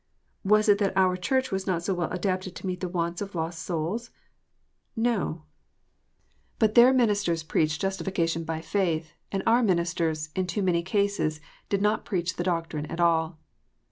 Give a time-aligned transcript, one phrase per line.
[0.43, 3.35] Was it that our Church was not so well adapted to meet the wants of
[3.35, 4.09] lost souls?
[4.95, 5.43] No.
[6.57, 8.33] But their ministers preached THE FALLIBILITY OF MINISTERS.
[8.41, 12.43] 381 justification by faith, and our ministers, in too many cases, did not preach the
[12.43, 13.37] doctrine at all.